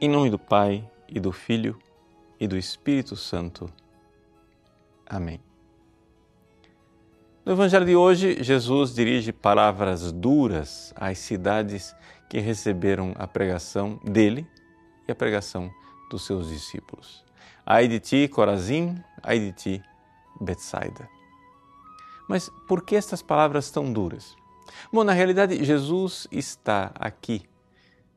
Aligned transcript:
Em 0.00 0.08
nome 0.08 0.30
do 0.30 0.38
Pai 0.38 0.88
e 1.08 1.18
do 1.18 1.32
Filho 1.32 1.76
e 2.38 2.46
do 2.46 2.56
Espírito 2.56 3.16
Santo. 3.16 3.68
Amém. 5.04 5.40
No 7.44 7.50
Evangelho 7.50 7.84
de 7.84 7.96
hoje, 7.96 8.40
Jesus 8.40 8.94
dirige 8.94 9.32
palavras 9.32 10.12
duras 10.12 10.94
às 10.94 11.18
cidades 11.18 11.96
que 12.30 12.38
receberam 12.38 13.12
a 13.18 13.26
pregação 13.26 13.98
dele 14.04 14.46
e 15.08 15.10
a 15.10 15.16
pregação 15.16 15.68
dos 16.08 16.24
seus 16.24 16.48
discípulos. 16.48 17.24
Ai 17.66 17.88
de 17.88 17.98
ti, 17.98 18.28
Corazim, 18.28 19.02
ai 19.20 19.40
de 19.40 19.52
ti, 19.52 19.82
Betsaida. 20.40 21.08
Mas 22.28 22.48
por 22.68 22.84
que 22.84 22.94
estas 22.94 23.20
palavras 23.20 23.68
tão 23.68 23.92
duras? 23.92 24.36
Bom, 24.92 25.02
na 25.02 25.12
realidade, 25.12 25.64
Jesus 25.64 26.28
está 26.30 26.92
aqui 26.94 27.42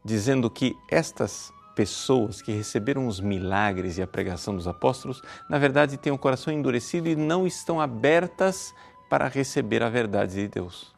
dizendo 0.06 0.48
que 0.48 0.78
estas 0.88 1.52
pessoas 1.76 2.42
que 2.42 2.52
receberam 2.52 3.08
os 3.08 3.20
milagres 3.20 3.98
e 3.98 4.02
a 4.02 4.08
pregação 4.08 4.56
dos 4.56 4.68
apóstolos, 4.68 5.22
na 5.50 5.58
verdade 5.58 5.98
têm 5.98 6.12
o 6.12 6.18
coração 6.18 6.54
endurecido 6.54 7.08
e 7.08 7.16
não 7.16 7.48
estão 7.48 7.80
abertas 7.80 8.74
para 9.10 9.28
receber 9.28 9.84
a 9.84 9.90
verdade 9.90 10.34
de 10.34 10.48
Deus. 10.48 10.94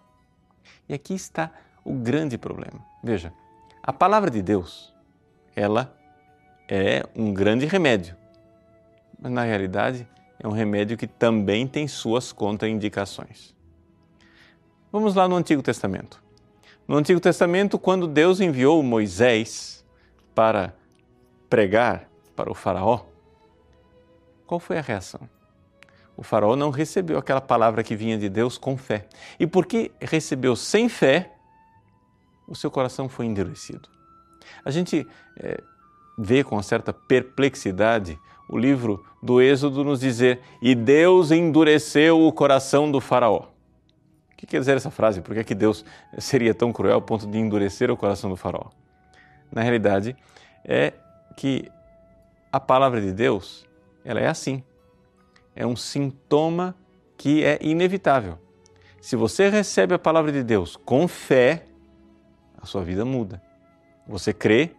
E 0.88 0.94
aqui 0.94 1.14
está 1.14 1.52
o 1.84 1.94
grande 1.94 2.38
problema. 2.38 2.80
Veja, 3.04 3.34
a 3.82 3.92
palavra 3.92 4.30
de 4.30 4.42
Deus, 4.42 4.94
ela 5.56 5.96
é 6.70 7.06
um 7.16 7.34
grande 7.34 7.66
remédio, 7.66 8.16
mas 9.20 9.32
na 9.32 9.44
realidade 9.44 10.08
é 10.40 10.48
um 10.48 10.52
remédio 10.52 10.98
que 10.98 11.08
também 11.08 11.68
tem 11.68 11.88
suas 11.88 12.32
contraindicações. 12.32 13.54
Vamos 14.92 15.16
lá 15.16 15.28
no 15.28 15.36
Antigo 15.36 15.62
Testamento. 15.62 16.22
No 16.88 16.98
Antigo 16.98 17.20
Testamento, 17.20 17.80
quando 17.80 18.08
Deus 18.08 18.40
enviou 18.40 18.84
Moisés 18.84 19.83
para 20.34 20.74
pregar 21.50 22.10
para 22.36 22.52
o 22.52 22.56
Faraó, 22.56 23.02
qual 24.46 24.60
foi 24.60 24.78
a 24.78 24.82
reação? 24.82 25.22
O 26.16 26.24
Faraó 26.24 26.56
não 26.56 26.70
recebeu 26.70 27.18
aquela 27.18 27.42
palavra 27.42 27.84
que 27.84 27.96
vinha 27.96 28.18
de 28.18 28.30
Deus 28.30 28.58
com 28.58 28.78
fé. 28.78 29.08
E 29.40 29.48
porque 29.48 29.92
recebeu 30.00 30.56
sem 30.56 30.88
fé, 30.88 31.32
o 32.48 32.56
seu 32.56 32.70
coração 32.70 33.10
foi 33.10 33.26
endurecido. 33.26 33.90
A 34.64 34.70
gente 34.70 35.08
é, 35.38 35.62
vê 36.18 36.44
com 36.44 36.56
uma 36.56 36.64
certa 36.64 36.94
perplexidade 36.94 38.20
o 38.50 38.58
livro 38.58 39.04
do 39.22 39.42
Êxodo 39.42 39.84
nos 39.84 40.00
dizer: 40.00 40.42
E 40.62 40.76
Deus 40.76 41.32
endureceu 41.32 42.22
o 42.22 42.32
coração 42.32 42.92
do 42.92 43.02
Faraó. 43.02 43.48
O 44.32 44.36
que 44.38 44.46
quer 44.46 44.60
dizer 44.60 44.78
essa 44.78 44.92
frase? 44.92 45.22
Por 45.22 45.34
que, 45.34 45.40
é 45.40 45.44
que 45.44 45.56
Deus 45.56 45.86
seria 46.18 46.54
tão 46.54 46.72
cruel 46.72 46.96
ao 46.96 47.02
ponto 47.02 47.26
de 47.26 47.38
endurecer 47.38 47.90
o 47.90 47.98
coração 47.98 48.30
do 48.30 48.36
Faraó? 48.36 48.70
Na 49.54 49.62
realidade, 49.62 50.16
é 50.66 50.94
que 51.38 51.72
a 52.52 52.60
palavra 52.60 53.00
de 53.02 53.12
Deus, 53.12 53.66
ela 54.04 54.20
é 54.20 54.28
assim. 54.28 54.64
É 55.56 55.66
um 55.66 55.76
sintoma 55.76 56.76
que 57.18 57.44
é 57.44 57.60
inevitável. 57.62 58.40
Se 59.02 59.16
você 59.16 59.50
recebe 59.50 59.94
a 59.94 60.00
palavra 60.00 60.32
de 60.32 60.44
Deus 60.44 60.76
com 60.76 61.08
fé, 61.08 61.66
a 62.62 62.66
sua 62.66 62.84
vida 62.84 63.06
muda. 63.06 63.42
Você 64.08 64.34
crê 64.34 64.72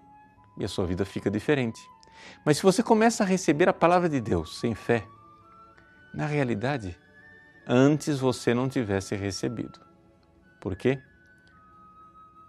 e 0.58 0.64
a 0.64 0.69
sua 0.69 0.86
vida 0.86 1.05
fica 1.05 1.30
diferente. 1.30 1.80
Mas 2.45 2.56
se 2.56 2.62
você 2.62 2.83
começa 2.83 3.22
a 3.22 3.27
receber 3.27 3.69
a 3.69 3.72
palavra 3.72 4.08
de 4.08 4.20
Deus 4.20 4.58
sem 4.58 4.75
fé, 4.75 5.06
na 6.12 6.27
realidade, 6.27 6.98
antes 7.67 8.19
você 8.19 8.55
não 8.55 8.69
tivesse 8.69 9.14
recebido. 9.14 9.80
Por 10.61 10.75
quê? 10.77 11.00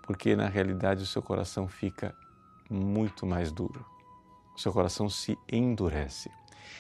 Porque 0.05 0.35
na 0.35 0.47
realidade 0.47 1.03
o 1.03 1.05
seu 1.05 1.21
coração 1.21 1.67
fica 1.67 2.15
muito 2.69 3.25
mais 3.25 3.51
duro. 3.51 3.83
O 4.55 4.59
seu 4.59 4.71
coração 4.71 5.09
se 5.09 5.37
endurece. 5.51 6.29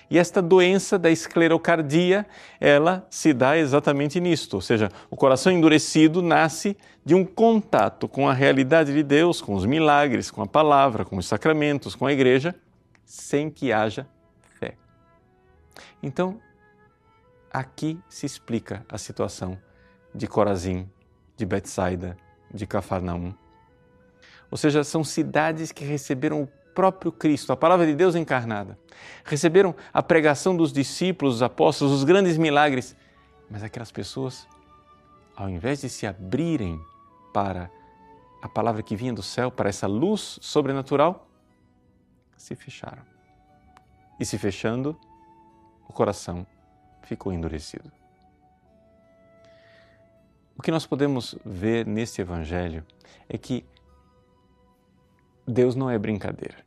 E 0.09 0.19
esta 0.19 0.41
doença 0.41 0.99
da 0.99 1.09
esclerocardia, 1.09 2.27
ela 2.59 3.05
se 3.09 3.33
dá 3.33 3.57
exatamente 3.57 4.19
nisto, 4.19 4.53
ou 4.53 4.61
seja, 4.61 4.91
o 5.09 5.15
coração 5.15 5.51
endurecido 5.51 6.21
nasce 6.21 6.77
de 7.03 7.15
um 7.15 7.25
contato 7.25 8.07
com 8.07 8.29
a 8.29 8.33
realidade 8.33 8.93
de 8.93 9.01
Deus, 9.01 9.41
com 9.41 9.55
os 9.55 9.65
milagres, 9.65 10.29
com 10.29 10.43
a 10.43 10.47
palavra, 10.47 11.03
com 11.03 11.17
os 11.17 11.25
sacramentos, 11.25 11.95
com 11.95 12.05
a 12.05 12.13
igreja, 12.13 12.53
sem 13.03 13.49
que 13.49 13.73
haja 13.73 14.07
fé. 14.59 14.75
Então, 16.01 16.39
aqui 17.51 17.99
se 18.07 18.25
explica 18.25 18.85
a 18.87 18.97
situação 18.97 19.57
de 20.13 20.27
Corazim, 20.27 20.87
de 21.35 21.45
Betsaida, 21.45 22.15
de 22.55 22.65
Cafarnaum. 22.65 23.33
Ou 24.49 24.57
seja, 24.57 24.83
são 24.83 25.03
cidades 25.03 25.71
que 25.71 25.83
receberam 25.83 26.43
o 26.43 26.47
próprio 26.73 27.11
Cristo, 27.11 27.51
a 27.51 27.57
palavra 27.57 27.85
de 27.85 27.93
Deus 27.93 28.15
encarnada. 28.15 28.77
Receberam 29.23 29.75
a 29.93 30.01
pregação 30.01 30.55
dos 30.55 30.71
discípulos, 30.71 31.35
dos 31.35 31.43
apóstolos, 31.43 31.93
os 31.93 32.03
grandes 32.03 32.37
milagres. 32.37 32.95
Mas 33.49 33.63
aquelas 33.63 33.91
pessoas, 33.91 34.47
ao 35.35 35.49
invés 35.49 35.81
de 35.81 35.89
se 35.89 36.07
abrirem 36.07 36.79
para 37.33 37.69
a 38.41 38.47
palavra 38.47 38.81
que 38.81 38.95
vinha 38.95 39.13
do 39.13 39.23
céu, 39.23 39.51
para 39.51 39.69
essa 39.69 39.87
luz 39.87 40.39
sobrenatural, 40.41 41.27
se 42.37 42.55
fecharam. 42.55 43.03
E 44.19 44.25
se 44.25 44.37
fechando, 44.37 44.97
o 45.87 45.93
coração 45.93 46.45
ficou 47.03 47.33
endurecido. 47.33 47.91
O 50.57 50.61
que 50.61 50.71
nós 50.71 50.85
podemos 50.85 51.35
ver 51.45 51.85
neste 51.85 52.21
Evangelho 52.21 52.85
é 53.27 53.37
que 53.37 53.65
Deus 55.47 55.75
não 55.75 55.89
é 55.89 55.97
brincadeira. 55.97 56.65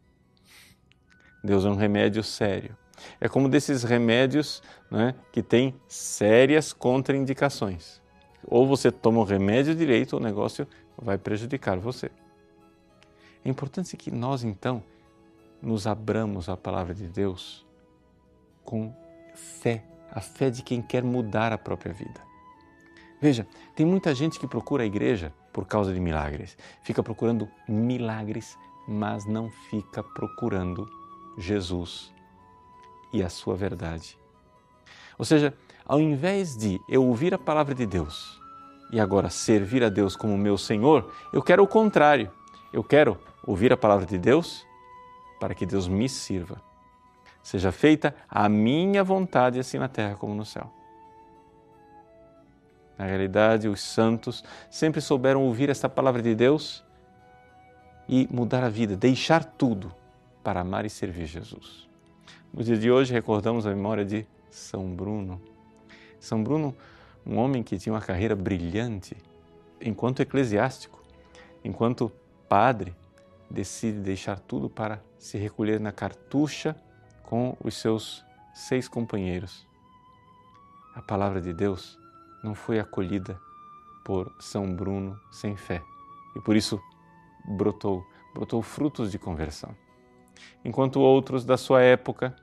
Deus 1.42 1.64
é 1.64 1.68
um 1.68 1.76
remédio 1.76 2.22
sério. 2.22 2.76
É 3.20 3.28
como 3.28 3.48
desses 3.48 3.82
remédios 3.84 4.62
né, 4.90 5.14
que 5.32 5.42
têm 5.42 5.74
sérias 5.86 6.72
contraindicações. 6.72 8.00
Ou 8.44 8.66
você 8.66 8.90
toma 8.90 9.20
o 9.20 9.24
remédio 9.24 9.74
direito, 9.74 10.14
ou 10.14 10.20
o 10.20 10.22
negócio 10.22 10.66
vai 10.96 11.16
prejudicar 11.16 11.78
você. 11.78 12.10
É 13.44 13.48
importante 13.48 13.96
que 13.96 14.10
nós, 14.10 14.44
então, 14.44 14.82
nos 15.62 15.86
abramos 15.86 16.48
à 16.48 16.56
palavra 16.56 16.94
de 16.94 17.06
Deus 17.08 17.66
com 18.64 18.94
fé, 19.34 19.84
a 20.10 20.20
fé 20.20 20.50
de 20.50 20.62
quem 20.62 20.82
quer 20.82 21.02
mudar 21.02 21.52
a 21.52 21.58
própria 21.58 21.92
vida. 21.92 22.27
Veja, 23.20 23.46
tem 23.74 23.84
muita 23.84 24.14
gente 24.14 24.38
que 24.38 24.46
procura 24.46 24.82
a 24.84 24.86
igreja 24.86 25.32
por 25.52 25.66
causa 25.66 25.92
de 25.92 25.98
milagres. 25.98 26.56
Fica 26.82 27.02
procurando 27.02 27.48
milagres, 27.68 28.56
mas 28.86 29.26
não 29.26 29.50
fica 29.70 30.02
procurando 30.02 30.88
Jesus 31.36 32.12
e 33.12 33.22
a 33.22 33.28
sua 33.28 33.56
verdade. 33.56 34.16
Ou 35.18 35.24
seja, 35.24 35.52
ao 35.84 36.00
invés 36.00 36.56
de 36.56 36.80
eu 36.88 37.04
ouvir 37.04 37.34
a 37.34 37.38
palavra 37.38 37.74
de 37.74 37.86
Deus 37.86 38.40
e 38.92 39.00
agora 39.00 39.28
servir 39.28 39.82
a 39.82 39.88
Deus 39.88 40.14
como 40.14 40.38
meu 40.38 40.56
Senhor, 40.56 41.12
eu 41.32 41.42
quero 41.42 41.62
o 41.62 41.68
contrário. 41.68 42.30
Eu 42.72 42.84
quero 42.84 43.18
ouvir 43.44 43.72
a 43.72 43.76
palavra 43.76 44.06
de 44.06 44.18
Deus 44.18 44.66
para 45.40 45.54
que 45.54 45.66
Deus 45.66 45.88
me 45.88 46.08
sirva. 46.08 46.62
Seja 47.42 47.72
feita 47.72 48.14
a 48.28 48.48
minha 48.48 49.02
vontade, 49.02 49.58
assim 49.58 49.78
na 49.78 49.88
terra 49.88 50.14
como 50.14 50.34
no 50.34 50.44
céu. 50.44 50.77
Na 52.98 53.06
realidade, 53.06 53.68
os 53.68 53.80
santos 53.80 54.42
sempre 54.68 55.00
souberam 55.00 55.44
ouvir 55.44 55.70
esta 55.70 55.88
palavra 55.88 56.20
de 56.20 56.34
Deus 56.34 56.84
e 58.08 58.26
mudar 58.28 58.64
a 58.64 58.68
vida, 58.68 58.96
deixar 58.96 59.44
tudo 59.44 59.94
para 60.42 60.60
amar 60.60 60.84
e 60.84 60.90
servir 60.90 61.26
Jesus. 61.26 61.88
No 62.52 62.64
dia 62.64 62.76
de 62.76 62.90
hoje, 62.90 63.12
recordamos 63.12 63.66
a 63.66 63.70
memória 63.70 64.04
de 64.04 64.26
São 64.50 64.90
Bruno. 64.96 65.40
São 66.18 66.42
Bruno, 66.42 66.74
um 67.24 67.36
homem 67.36 67.62
que 67.62 67.78
tinha 67.78 67.92
uma 67.92 68.00
carreira 68.00 68.34
brilhante 68.34 69.16
enquanto 69.80 70.20
eclesiástico, 70.20 71.00
enquanto 71.62 72.10
padre, 72.48 72.96
decide 73.48 74.00
deixar 74.00 74.40
tudo 74.40 74.68
para 74.68 75.00
se 75.18 75.38
recolher 75.38 75.78
na 75.78 75.92
cartucha 75.92 76.74
com 77.22 77.56
os 77.62 77.76
seus 77.76 78.24
seis 78.54 78.88
companheiros. 78.88 79.66
A 80.94 81.02
palavra 81.02 81.40
de 81.40 81.52
Deus 81.52 81.98
não 82.42 82.54
foi 82.54 82.78
acolhida 82.78 83.40
por 84.04 84.32
São 84.38 84.74
Bruno 84.74 85.18
sem 85.30 85.56
fé 85.56 85.82
e 86.34 86.40
por 86.40 86.56
isso 86.56 86.80
brotou, 87.44 88.06
brotou 88.34 88.62
frutos 88.62 89.10
de 89.10 89.18
conversão. 89.18 89.74
Enquanto 90.64 91.00
outros 91.00 91.44
da 91.44 91.56
sua 91.56 91.82
época, 91.82 92.34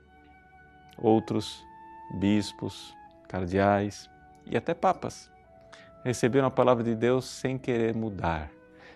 outros 0.98 1.64
bispos, 2.18 2.94
cardeais 3.28 4.08
e 4.46 4.56
até 4.56 4.74
papas 4.74 5.30
receberam 6.04 6.46
a 6.46 6.50
palavra 6.50 6.84
de 6.84 6.94
Deus 6.94 7.24
sem 7.24 7.58
querer 7.58 7.94
mudar, 7.94 8.50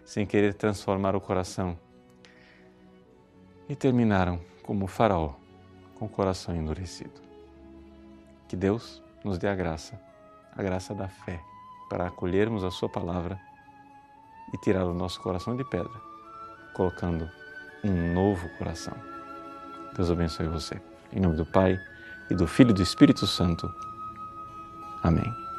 sem 0.05 0.26
querer 0.26 0.55
transformar 0.55 1.17
o 1.17 1.20
coração 1.20 1.76
e 3.69 3.75
terminaram 3.75 4.41
como 4.62 4.87
faraó, 4.87 5.35
com 5.96 6.05
o 6.06 6.08
coração 6.08 6.55
endurecido. 6.55 7.20
Que 8.46 8.56
Deus 8.56 9.03
nos 9.25 9.38
dê 9.38 9.49
a 9.49 9.55
graça 9.55 10.10
a 10.56 10.62
graça 10.62 10.94
da 10.94 11.08
fé 11.08 11.41
para 11.88 12.06
acolhermos 12.06 12.64
a 12.64 12.70
Sua 12.70 12.88
palavra 12.88 13.41
e 14.52 14.58
tirar 14.58 14.85
o 14.85 14.94
nosso 14.94 15.20
coração 15.20 15.56
de 15.56 15.64
pedra, 15.64 16.00
colocando 16.75 17.29
um 17.85 18.12
novo 18.12 18.49
coração. 18.58 18.94
Deus 19.94 20.11
abençoe 20.11 20.49
você. 20.49 20.81
Em 21.12 21.20
nome 21.20 21.37
do 21.37 21.47
Pai, 21.47 21.79
e 22.31 22.35
do 22.35 22.47
Filho 22.47 22.70
e 22.70 22.75
do 22.75 22.82
Espírito 22.82 23.26
Santo. 23.26 23.70
Amém. 25.02 25.50